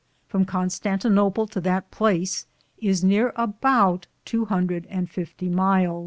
From 0.27 0.45
Constantinople 0.45 1.45
to 1.45 1.61
that 1.61 1.91
place 1.91 2.47
is 2.79 3.03
neare 3.03 3.33
aboute 3.37 4.07
tow 4.25 4.47
hundrethe 4.47 4.87
and 4.89 5.07
fiftie 5.07 5.51
myle. 5.51 5.99